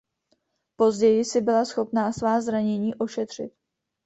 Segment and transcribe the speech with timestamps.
[0.75, 3.53] Později si byla schopná svá zranění ošetřit.